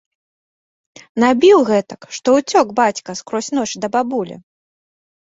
Набіў 1.23 1.59
гэтак, 1.69 2.07
што 2.17 2.27
ўцёк 2.37 2.67
бацька 2.79 3.15
скрозь 3.19 3.51
ноч 3.57 3.67
да 3.85 3.91
бабулі. 3.97 4.35